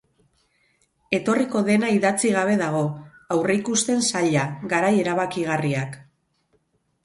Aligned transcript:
Etorriko 1.17 1.61
dena 1.67 1.91
idatzi 1.97 2.33
gabe 2.37 2.57
dago, 2.63 2.81
aurreikusten 3.37 4.03
zaila, 4.09 4.49
garai 4.75 4.93
erabakigarriak... 5.05 6.05